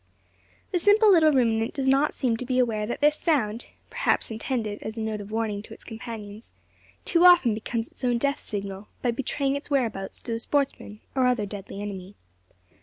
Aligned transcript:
The 0.71 0.79
simple 0.79 1.11
little 1.11 1.31
ruminant 1.31 1.75
does 1.75 1.87
not 1.87 2.15
seem 2.15 2.35
to 2.37 2.43
be 2.43 2.57
aware 2.57 2.87
that 2.87 3.01
this 3.01 3.17
sound 3.17 3.67
perhaps 3.91 4.31
intended 4.31 4.81
as 4.81 4.97
a 4.97 4.99
note 5.01 5.21
of 5.21 5.29
warning 5.29 5.61
to 5.61 5.75
its 5.75 5.83
companions 5.83 6.51
too 7.05 7.23
often 7.23 7.53
becomes 7.53 7.87
its 7.89 8.03
own 8.03 8.17
death 8.17 8.41
signal, 8.41 8.87
by 9.03 9.11
betraying 9.11 9.55
its 9.55 9.69
whereabouts 9.69 10.19
to 10.23 10.31
the 10.31 10.39
sportsman 10.39 11.01
or 11.13 11.27
other 11.27 11.45
deadly 11.45 11.79
enemy. 11.81 12.15